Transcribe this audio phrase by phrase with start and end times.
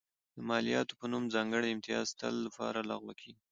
[0.35, 3.43] د مالیاتو په نوم ځانګړي امتیازات تل لپاره لغوه کېږي.